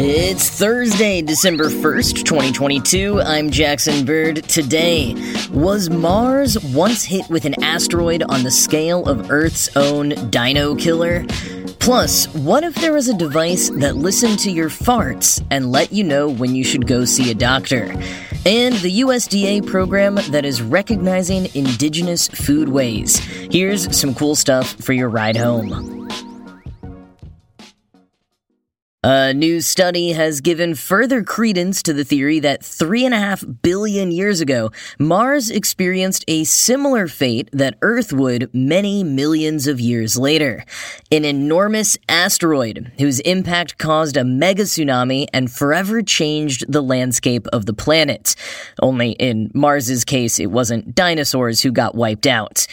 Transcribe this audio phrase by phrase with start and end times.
[0.00, 3.20] It's Thursday, December 1st, 2022.
[3.20, 4.44] I'm Jackson Bird.
[4.44, 5.16] Today,
[5.50, 11.24] was Mars once hit with an asteroid on the scale of Earth's own dino killer?
[11.80, 16.04] Plus, what if there was a device that listened to your farts and let you
[16.04, 17.86] know when you should go see a doctor?
[18.46, 23.18] And the USDA program that is recognizing indigenous foodways.
[23.52, 25.97] Here's some cool stuff for your ride home.
[29.04, 33.44] A new study has given further credence to the theory that three and a half
[33.62, 40.18] billion years ago, Mars experienced a similar fate that Earth would many millions of years
[40.18, 40.64] later.
[41.12, 47.66] An enormous asteroid whose impact caused a mega tsunami and forever changed the landscape of
[47.66, 48.34] the planet.
[48.82, 52.66] Only in Mars's case, it wasn't dinosaurs who got wiped out.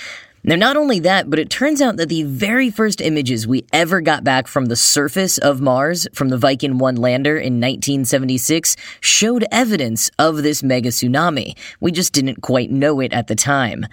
[0.48, 4.00] Now, not only that, but it turns out that the very first images we ever
[4.00, 9.44] got back from the surface of Mars from the Viking 1 lander in 1976 showed
[9.52, 11.58] evidence of this mega tsunami.
[11.80, 13.88] We just didn't quite know it at the time.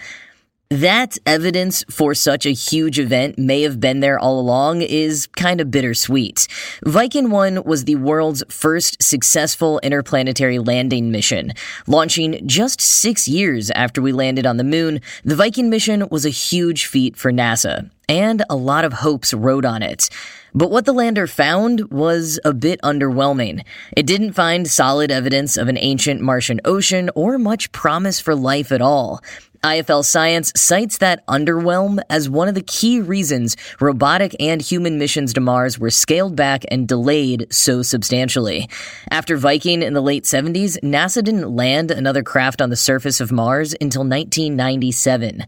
[0.73, 5.61] That evidence for such a huge event may have been there all along is kind
[5.61, 6.49] of bittersweet.
[6.87, 11.53] Viking 1 was the world's first successful interplanetary landing mission.
[11.87, 16.31] Launching just six years after we landed on the moon, the Viking mission was a
[16.31, 20.11] huge feat for NASA, and a lot of hopes rode on it.
[20.55, 23.65] But what the lander found was a bit underwhelming.
[23.97, 28.71] It didn't find solid evidence of an ancient Martian ocean or much promise for life
[28.71, 29.23] at all.
[29.65, 35.33] IFL Science cites that underwhelm as one of the key reasons robotic and human missions
[35.33, 38.69] to Mars were scaled back and delayed so substantially.
[39.11, 43.33] After Viking in the late 70s, NASA didn't land another craft on the surface of
[43.33, 45.47] Mars until 1997.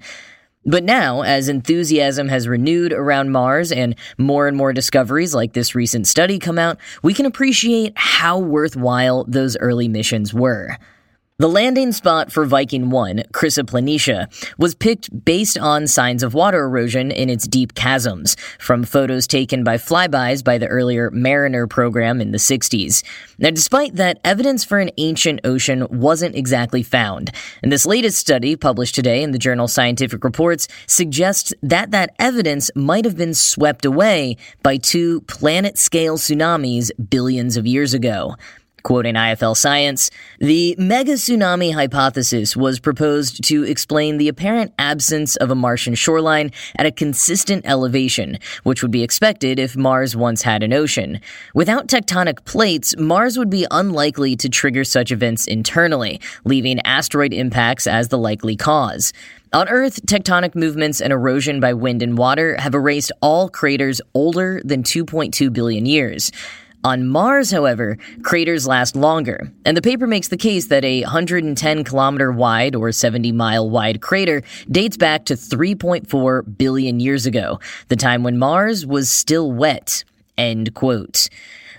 [0.67, 5.75] But now, as enthusiasm has renewed around Mars and more and more discoveries like this
[5.75, 10.79] recent study come out, we can appreciate how worthwhile those early missions were.
[11.41, 16.62] The landing spot for Viking 1, Chryse Planitia, was picked based on signs of water
[16.62, 22.21] erosion in its deep chasms, from photos taken by flybys by the earlier Mariner program
[22.21, 23.03] in the 60s.
[23.37, 27.33] Now, despite that, evidence for an ancient ocean wasn't exactly found,
[27.65, 32.71] and this latest study, published today in the journal Scientific Reports, suggests that that evidence
[32.77, 38.37] might have been swept away by two planet scale tsunamis billions of years ago.
[38.84, 45.50] Quoting IFL Science, the mega tsunami hypothesis was proposed to explain the apparent absence of
[45.50, 50.62] a Martian shoreline at a consistent elevation, which would be expected if Mars once had
[50.62, 51.19] an ocean.
[51.55, 57.87] Without tectonic plates, Mars would be unlikely to trigger such events internally, leaving asteroid impacts
[57.87, 59.15] as the likely cause.
[59.55, 64.61] On Earth, tectonic movements and erosion by wind and water have erased all craters older
[64.62, 66.31] than 2.2 billion years.
[66.84, 71.83] On Mars, however, craters last longer, and the paper makes the case that a 110
[71.83, 77.59] kilometer wide or 70 mile wide crater dates back to 3.4 billion years ago,
[77.89, 80.04] the time when Mars was still wet.
[80.36, 81.31] End quote.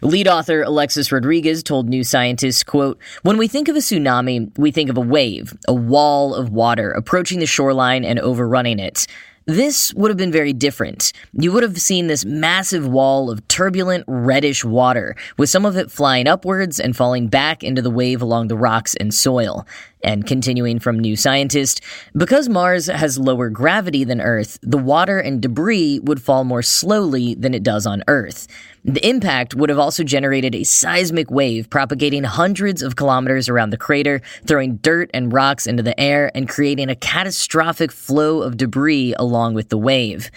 [0.02, 4.72] Lead author Alexis Rodriguez told New Scientist, quote, When we think of a tsunami, we
[4.72, 9.06] think of a wave, a wall of water approaching the shoreline and overrunning it.
[9.48, 11.14] This would have been very different.
[11.34, 15.92] You would have seen this massive wall of turbulent reddish water, with some of it
[15.92, 19.68] flying upwards and falling back into the wave along the rocks and soil.
[20.06, 21.82] And continuing from New Scientist,
[22.16, 27.34] because Mars has lower gravity than Earth, the water and debris would fall more slowly
[27.34, 28.48] than it does on Earth.
[28.84, 33.78] The impact would have also generated a seismic wave propagating hundreds of kilometers around the
[33.78, 39.16] crater, throwing dirt and rocks into the air and creating a catastrophic flow of debris
[39.18, 40.30] along with the wave.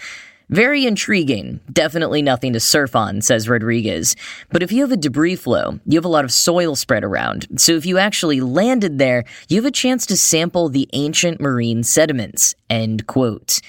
[0.49, 1.59] Very intriguing.
[1.71, 4.15] Definitely nothing to surf on, says Rodriguez.
[4.51, 7.45] But if you have a debris flow, you have a lot of soil spread around.
[7.57, 11.83] So if you actually landed there, you have a chance to sample the ancient marine
[11.83, 12.55] sediments.
[12.67, 13.61] End quote.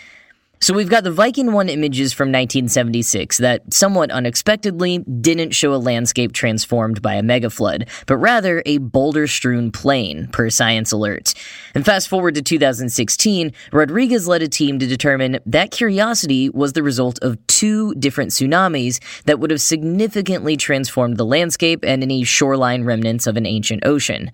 [0.63, 5.81] So we've got the Viking 1 images from 1976 that somewhat unexpectedly didn't show a
[5.81, 11.33] landscape transformed by a megaflood, but rather a boulder strewn plain, per Science Alert.
[11.75, 16.83] And fast forward to 2016, Rodriguez led a team to determine that curiosity was the
[16.83, 22.85] result of two different tsunamis that would have significantly transformed the landscape and any shoreline
[22.85, 24.31] remnants of an ancient ocean.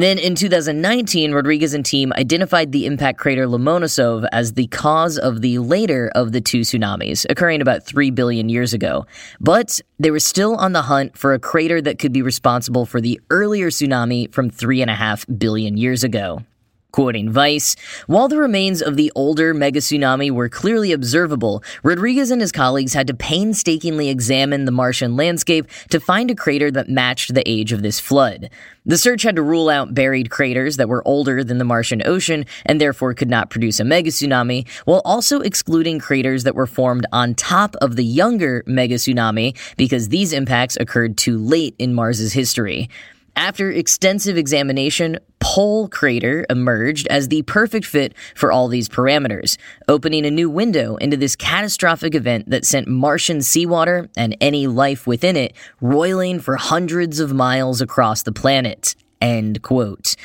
[0.00, 5.42] Then in 2019, Rodriguez and team identified the impact crater Lomonosov as the cause of
[5.42, 9.04] the later of the two tsunamis, occurring about 3 billion years ago.
[9.40, 13.02] But they were still on the hunt for a crater that could be responsible for
[13.02, 16.46] the earlier tsunami from 3.5 billion years ago.
[16.92, 17.76] Quoting Vice,
[18.06, 22.94] while the remains of the older mega tsunami were clearly observable, Rodriguez and his colleagues
[22.94, 27.72] had to painstakingly examine the Martian landscape to find a crater that matched the age
[27.72, 28.50] of this flood.
[28.84, 32.44] The search had to rule out buried craters that were older than the Martian Ocean
[32.66, 37.06] and therefore could not produce a mega tsunami, while also excluding craters that were formed
[37.12, 42.32] on top of the younger mega tsunami because these impacts occurred too late in Mars's
[42.32, 42.88] history.
[43.36, 49.56] After extensive examination, Pohl Crater emerged as the perfect fit for all these parameters,
[49.88, 55.06] opening a new window into this catastrophic event that sent Martian seawater and any life
[55.06, 58.94] within it roiling for hundreds of miles across the planet.
[59.20, 60.16] End quote.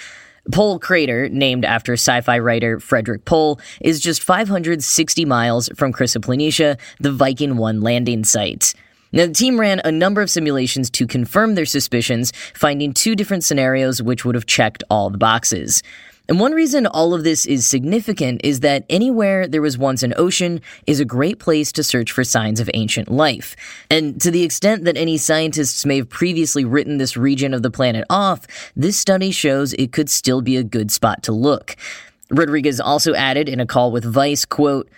[0.51, 6.17] Pohl Crater, named after sci fi writer Frederik Pohl, is just 560 miles from Chryse
[6.17, 8.75] Planitia, the Viking 1 landing site.
[9.15, 13.45] Now, the team ran a number of simulations to confirm their suspicions, finding two different
[13.45, 15.81] scenarios which would have checked all the boxes.
[16.27, 20.13] And one reason all of this is significant is that anywhere there was once an
[20.17, 23.55] ocean is a great place to search for signs of ancient life.
[23.89, 27.71] And to the extent that any scientists may have previously written this region of the
[27.71, 31.77] planet off, this study shows it could still be a good spot to look.
[32.31, 34.89] Rodriguez also added in a call with Vice, quote,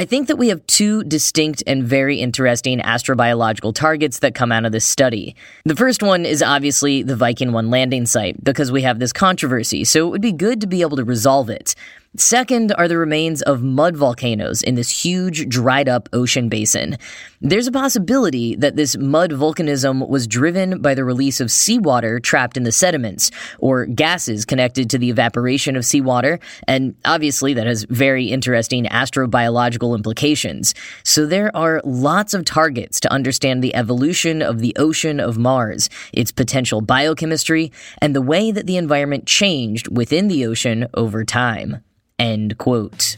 [0.00, 4.64] I think that we have two distinct and very interesting astrobiological targets that come out
[4.64, 5.36] of this study.
[5.66, 9.84] The first one is obviously the Viking 1 landing site, because we have this controversy,
[9.84, 11.74] so it would be good to be able to resolve it.
[12.16, 16.98] Second are the remains of mud volcanoes in this huge dried up ocean basin.
[17.40, 22.56] There's a possibility that this mud volcanism was driven by the release of seawater trapped
[22.56, 23.30] in the sediments,
[23.60, 29.94] or gases connected to the evaporation of seawater, and obviously that has very interesting astrobiological
[29.94, 30.74] implications.
[31.04, 35.88] So there are lots of targets to understand the evolution of the ocean of Mars,
[36.12, 37.70] its potential biochemistry,
[38.02, 41.84] and the way that the environment changed within the ocean over time.
[42.20, 43.16] End quote.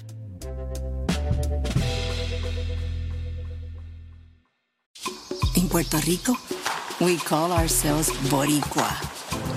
[5.57, 6.37] In Puerto Rico,
[7.01, 8.95] we call ourselves Boricua.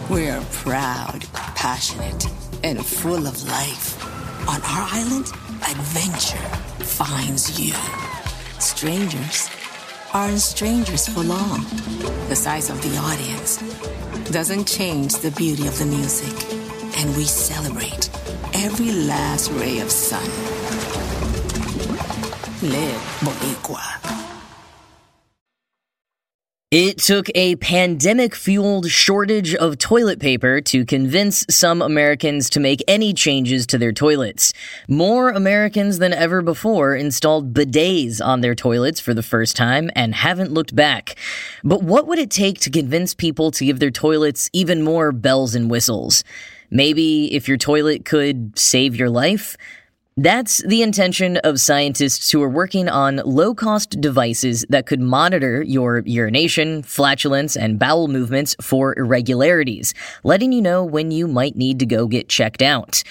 [0.09, 2.25] We're proud, passionate,
[2.63, 4.03] and full of life.
[4.49, 5.27] On our island,
[5.61, 6.49] adventure
[6.83, 7.75] finds you.
[8.59, 9.51] Strangers
[10.11, 11.61] aren't strangers for long.
[12.29, 13.57] The size of the audience
[14.31, 16.33] doesn't change the beauty of the music,
[16.97, 18.09] and we celebrate
[18.65, 20.27] every last ray of sun.
[22.63, 24.23] Live Boricua.
[26.71, 32.83] It took a pandemic fueled shortage of toilet paper to convince some Americans to make
[32.87, 34.51] any changes to their toilets.
[34.87, 40.15] More Americans than ever before installed bidets on their toilets for the first time and
[40.15, 41.15] haven't looked back.
[41.63, 45.53] But what would it take to convince people to give their toilets even more bells
[45.53, 46.23] and whistles?
[46.69, 49.57] Maybe if your toilet could save your life?
[50.17, 55.61] That's the intention of scientists who are working on low cost devices that could monitor
[55.61, 59.93] your urination, flatulence, and bowel movements for irregularities,
[60.23, 63.03] letting you know when you might need to go get checked out.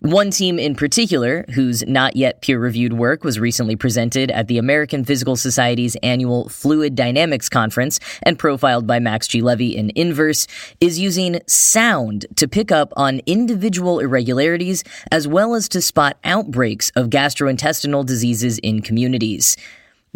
[0.00, 4.58] One team in particular, whose not yet peer reviewed work was recently presented at the
[4.58, 9.40] American Physical Society's annual Fluid Dynamics Conference and profiled by Max G.
[9.40, 10.46] Levy in Inverse,
[10.80, 16.90] is using sound to pick up on individual irregularities as well as to spot outbreaks
[16.96, 19.56] of gastrointestinal diseases in communities.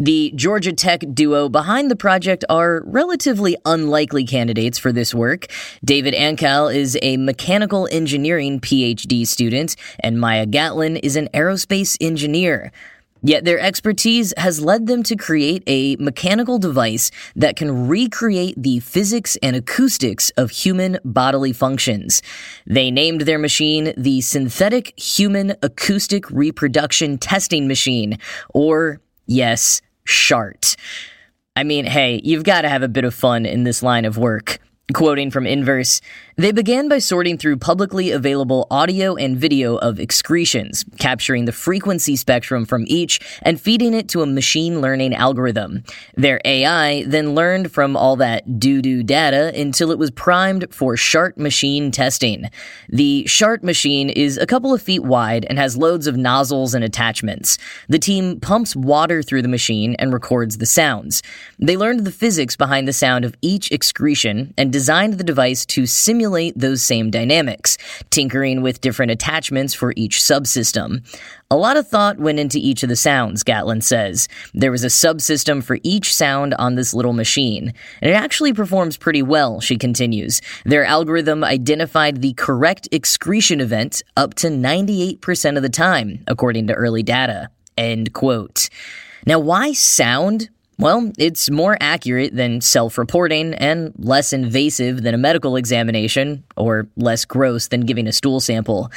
[0.01, 5.47] The Georgia Tech duo behind the project are relatively unlikely candidates for this work.
[5.83, 12.71] David Ancal is a mechanical engineering PhD student, and Maia Gatlin is an aerospace engineer.
[13.21, 18.79] Yet their expertise has led them to create a mechanical device that can recreate the
[18.79, 22.21] physics and acoustics of human bodily functions.
[22.65, 28.17] They named their machine the Synthetic Human Acoustic Reproduction Testing Machine,
[28.53, 30.75] or, yes, SHART.
[31.55, 34.17] I mean, hey, you've got to have a bit of fun in this line of
[34.17, 34.59] work.
[34.93, 36.01] Quoting from Inverse,
[36.35, 42.15] they began by sorting through publicly available audio and video of excretions, capturing the frequency
[42.15, 45.83] spectrum from each and feeding it to a machine learning algorithm.
[46.15, 51.37] Their AI then learned from all that doo-doo data until it was primed for SHART
[51.37, 52.49] machine testing.
[52.87, 56.83] The SHART machine is a couple of feet wide and has loads of nozzles and
[56.83, 57.59] attachments.
[57.89, 61.21] The team pumps water through the machine and records the sounds.
[61.59, 65.85] They learned the physics behind the sound of each excretion and designed the device to
[65.85, 67.77] simulate those same dynamics,
[68.11, 71.03] tinkering with different attachments for each subsystem.
[71.51, 74.29] A lot of thought went into each of the sounds, Gatlin says.
[74.53, 78.95] There was a subsystem for each sound on this little machine, and it actually performs
[78.95, 80.41] pretty well, she continues.
[80.63, 86.73] Their algorithm identified the correct excretion event up to 98% of the time, according to
[86.73, 87.49] early data.
[87.77, 88.69] End quote.
[89.25, 90.49] Now, why sound?
[90.79, 96.87] Well, it's more accurate than self reporting and less invasive than a medical examination, or
[96.95, 98.89] less gross than giving a stool sample.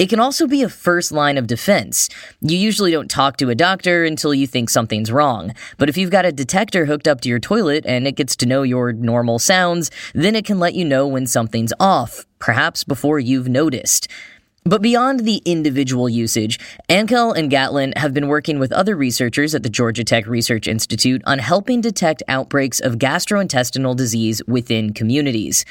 [0.00, 2.08] It can also be a first line of defense.
[2.40, 6.10] You usually don't talk to a doctor until you think something's wrong, but if you've
[6.10, 9.38] got a detector hooked up to your toilet and it gets to know your normal
[9.38, 14.08] sounds, then it can let you know when something's off, perhaps before you've noticed.
[14.68, 16.60] But beyond the individual usage,
[16.90, 21.22] Ancal and Gatlin have been working with other researchers at the Georgia Tech Research Institute
[21.24, 25.64] on helping detect outbreaks of gastrointestinal disease within communities.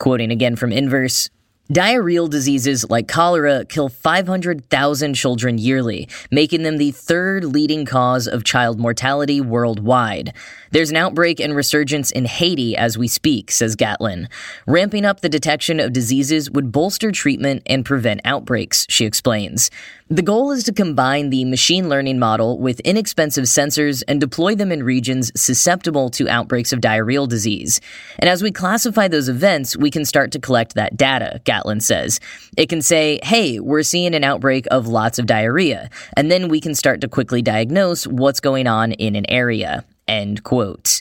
[0.00, 1.30] Quoting again from Inverse,
[1.70, 8.42] Diarrheal diseases like cholera kill 500,000 children yearly, making them the third leading cause of
[8.42, 10.34] child mortality worldwide.
[10.72, 14.28] There's an outbreak and resurgence in Haiti as we speak, says Gatlin.
[14.66, 19.70] Ramping up the detection of diseases would bolster treatment and prevent outbreaks, she explains.
[20.08, 24.72] The goal is to combine the machine learning model with inexpensive sensors and deploy them
[24.72, 27.80] in regions susceptible to outbreaks of diarrheal disease.
[28.18, 32.20] And as we classify those events, we can start to collect that data, Gatlin says.
[32.56, 36.60] It can say, hey, we're seeing an outbreak of lots of diarrhea, and then we
[36.60, 39.84] can start to quickly diagnose what's going on in an area.
[40.08, 41.00] End quote.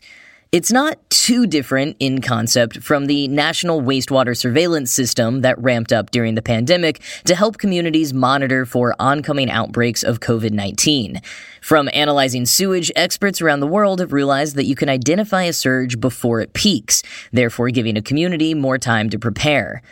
[0.51, 6.09] It's not too different in concept from the national wastewater surveillance system that ramped up
[6.09, 11.21] during the pandemic to help communities monitor for oncoming outbreaks of COVID 19.
[11.61, 15.99] From analyzing sewage, experts around the world have realized that you can identify a surge
[15.99, 19.83] before it peaks, therefore giving a community more time to prepare.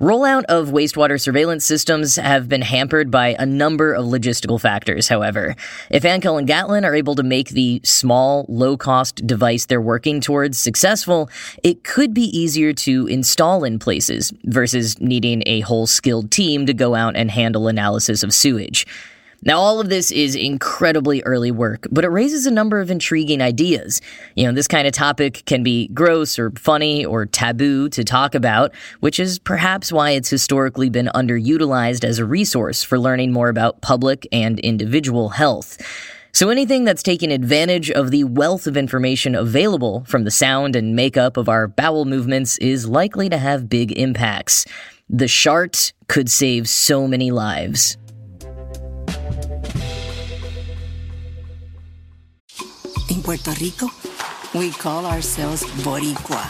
[0.00, 5.54] Rollout of wastewater surveillance systems have been hampered by a number of logistical factors, however.
[5.90, 10.20] If Ancal and Gatlin are able to make the small, low cost device they're working
[10.20, 11.30] towards successful,
[11.62, 16.74] it could be easier to install in places versus needing a whole skilled team to
[16.74, 18.86] go out and handle analysis of sewage.
[19.44, 23.42] Now, all of this is incredibly early work, but it raises a number of intriguing
[23.42, 24.00] ideas.
[24.36, 28.36] You know, this kind of topic can be gross or funny or taboo to talk
[28.36, 33.48] about, which is perhaps why it's historically been underutilized as a resource for learning more
[33.48, 35.76] about public and individual health.
[36.34, 40.96] So anything that's taking advantage of the wealth of information available from the sound and
[40.96, 44.64] makeup of our bowel movements is likely to have big impacts.
[45.10, 47.98] The shart could save so many lives.
[53.08, 53.88] In Puerto Rico,
[54.54, 56.46] we call ourselves Boricua.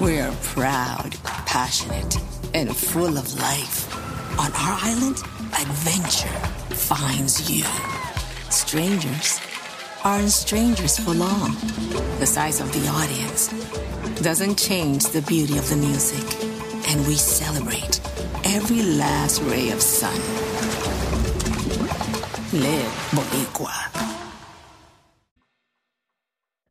[0.00, 2.16] We're proud, passionate,
[2.54, 3.88] and full of life.
[4.38, 5.18] On our island,
[5.58, 6.38] adventure
[6.74, 7.64] finds you.
[8.50, 9.40] Strangers
[10.04, 11.54] aren't strangers for long.
[12.18, 13.48] The size of the audience
[14.22, 16.24] doesn't change the beauty of the music,
[16.88, 18.00] and we celebrate
[18.44, 20.14] every last ray of sun.
[22.52, 23.91] Live Boricua.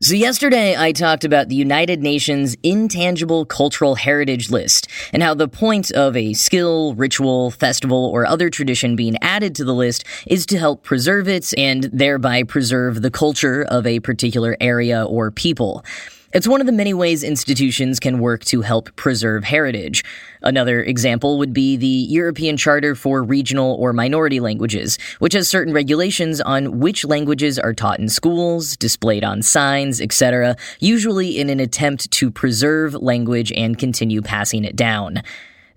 [0.03, 5.47] So, yesterday I talked about the United Nations Intangible Cultural Heritage List and how the
[5.47, 10.47] point of a skill, ritual, festival, or other tradition being added to the list is
[10.47, 15.85] to help preserve it and thereby preserve the culture of a particular area or people.
[16.33, 20.05] It's one of the many ways institutions can work to help preserve heritage.
[20.41, 25.73] Another example would be the European Charter for Regional or Minority Languages, which has certain
[25.73, 31.59] regulations on which languages are taught in schools, displayed on signs, etc., usually in an
[31.59, 35.21] attempt to preserve language and continue passing it down.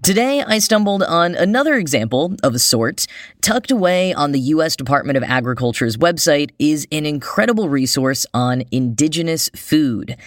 [0.05, 3.07] Today, I stumbled on another example of a sort.
[3.41, 4.77] Tucked away on the U.S.
[4.77, 10.19] Department of Agriculture's website is an incredible resource on indigenous food.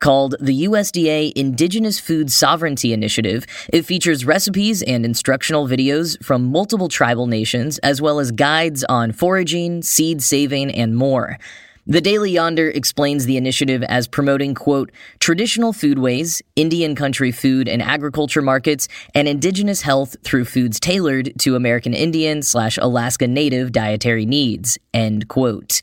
[0.00, 6.88] Called the USDA Indigenous Food Sovereignty Initiative, it features recipes and instructional videos from multiple
[6.88, 11.38] tribal nations, as well as guides on foraging, seed saving, and more.
[11.84, 17.82] The Daily Yonder explains the initiative as promoting, quote, traditional foodways, Indian country food and
[17.82, 18.86] agriculture markets,
[19.16, 25.26] and indigenous health through foods tailored to American Indian slash Alaska Native dietary needs, end
[25.26, 25.80] quote.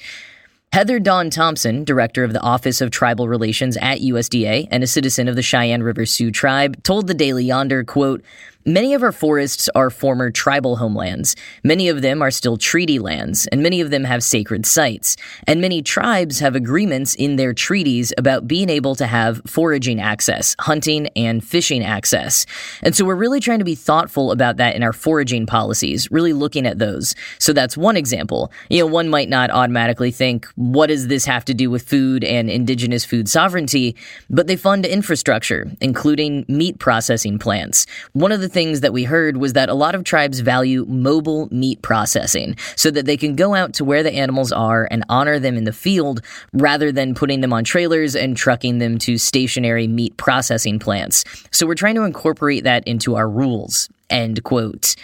[0.71, 5.27] Heather Dawn Thompson, director of the Office of Tribal Relations at USDA and a citizen
[5.27, 8.23] of the Cheyenne River Sioux tribe, told the Daily Yonder, quote,
[8.65, 11.33] Many of our forests are former tribal homelands.
[11.63, 15.15] Many of them are still treaty lands, and many of them have sacred sites.
[15.47, 20.57] And many tribes have agreements in their treaties about being able to have foraging access,
[20.59, 22.45] hunting, and fishing access.
[22.83, 26.33] And so we're really trying to be thoughtful about that in our foraging policies, really
[26.33, 27.15] looking at those.
[27.37, 28.51] So that's one example.
[28.69, 32.25] You know, one might not automatically think, what does this have to do with food
[32.25, 33.95] and indigenous food sovereignty?
[34.29, 37.85] But they fund infrastructure, including meat processing plants.
[38.11, 41.47] One of the things that we heard was that a lot of tribes value mobile
[41.51, 45.39] meat processing so that they can go out to where the animals are and honor
[45.39, 46.21] them in the field
[46.53, 51.23] rather than putting them on trailers and trucking them to stationary meat processing plants.
[51.51, 53.89] So we're trying to incorporate that into our rules.
[54.09, 54.95] End quote.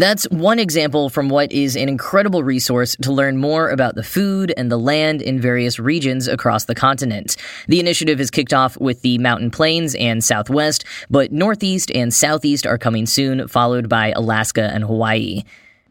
[0.00, 4.54] That's one example from what is an incredible resource to learn more about the food
[4.56, 7.36] and the land in various regions across the continent.
[7.66, 12.64] The initiative is kicked off with the Mountain Plains and Southwest, but Northeast and Southeast
[12.64, 15.42] are coming soon, followed by Alaska and Hawaii.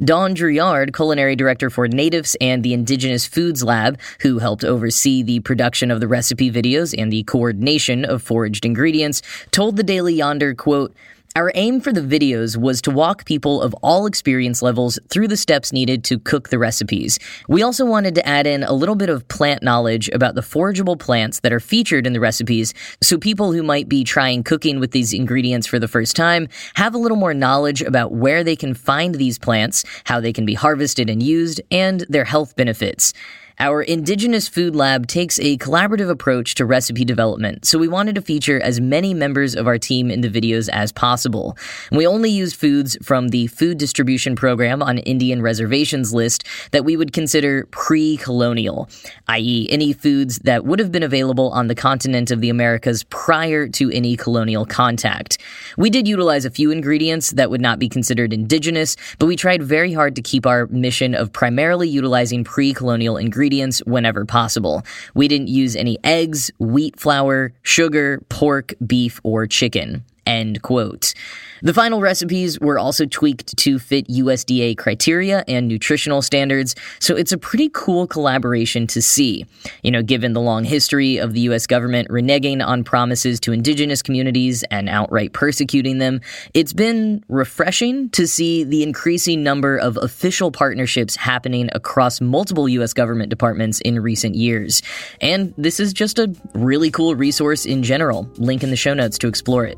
[0.01, 5.41] Don Drouillard, culinary director for Natives and the Indigenous Foods Lab, who helped oversee the
[5.41, 9.21] production of the recipe videos and the coordination of foraged ingredients,
[9.51, 10.95] told the Daily Yonder, quote,
[11.38, 15.38] our aim for the videos was to walk people of all experience levels through the
[15.38, 17.20] steps needed to cook the recipes.
[17.48, 20.98] We also wanted to add in a little bit of plant knowledge about the forageable
[20.98, 24.94] plants that are featured in the recipes so people who might be trying cooking with
[24.94, 28.74] these ingredients for the first time have a little more knowledge about where they can
[28.74, 33.13] find these plants, how they can be harvested and used, and their health benefits.
[33.59, 38.21] Our Indigenous Food Lab takes a collaborative approach to recipe development, so we wanted to
[38.21, 41.58] feature as many members of our team in the videos as possible.
[41.91, 46.95] We only used foods from the Food Distribution Program on Indian Reservations list that we
[46.95, 48.89] would consider pre colonial,
[49.27, 53.67] i.e., any foods that would have been available on the continent of the Americas prior
[53.69, 55.39] to any colonial contact.
[55.77, 59.63] We did utilize a few ingredients that would not be considered indigenous, but we tried
[59.63, 64.83] very hard to keep our mission of primarily utilizing pre colonial ingredients ingredients whenever possible.
[65.13, 70.03] We didn't use any eggs, wheat flour, sugar, pork, beef, or chicken.
[70.25, 71.13] End quote.
[71.62, 77.32] The final recipes were also tweaked to fit USDA criteria and nutritional standards, so it's
[77.32, 79.46] a pretty cool collaboration to see.
[79.82, 84.02] You know, given the long history of the US government reneging on promises to indigenous
[84.02, 86.22] communities and outright persecuting them,
[86.54, 92.93] it's been refreshing to see the increasing number of official partnerships happening across multiple US
[92.93, 94.82] government departments in recent years.
[95.22, 98.30] And this is just a really cool resource in general.
[98.38, 99.78] Link in the show notes to explore it.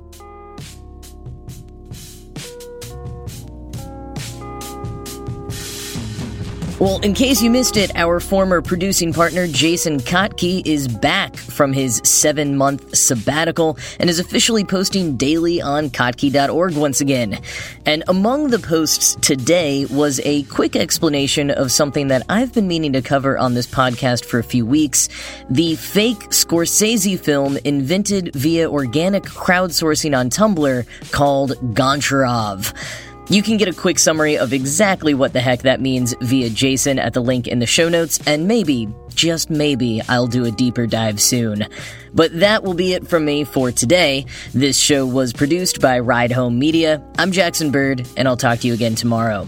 [6.80, 11.74] Well, in case you missed it, our former producing partner Jason Kottke is back from
[11.74, 17.42] his seven month sabbatical and is officially posting daily on Kottke.org once again.
[17.86, 22.94] And among the posts today was a quick explanation of something that I've been meaning
[22.94, 25.10] to cover on this podcast for a few weeks
[25.50, 32.74] the fake Scorsese film invented via organic crowdsourcing on Tumblr called Goncharov.
[33.32, 36.98] You can get a quick summary of exactly what the heck that means via Jason
[36.98, 40.88] at the link in the show notes, and maybe, just maybe, I'll do a deeper
[40.88, 41.68] dive soon.
[42.12, 44.26] But that will be it from me for today.
[44.56, 47.04] This show was produced by Ride Home Media.
[47.20, 49.48] I'm Jackson Bird, and I'll talk to you again tomorrow.